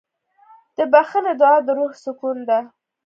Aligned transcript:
د 0.77 0.79
بښنې 0.91 1.33
دعا 1.41 1.57
د 1.65 1.67
روح 1.77 1.91
سکون 2.03 2.37
ده. 2.49 2.59